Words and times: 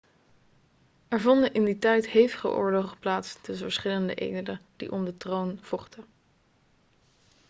er 1.07 1.21
vonden 1.21 1.53
in 1.53 1.65
die 1.65 1.77
tijd 1.79 2.07
hevige 2.09 2.47
oorlogen 2.47 2.99
plaats 2.99 3.33
tussen 3.41 3.65
verschillende 3.65 4.15
edelen 4.15 4.61
die 4.75 4.91
om 4.91 5.05
de 5.05 5.17
troon 5.17 5.59
vochten 5.61 6.03